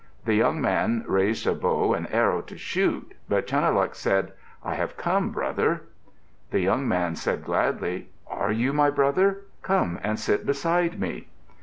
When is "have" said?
4.73-4.97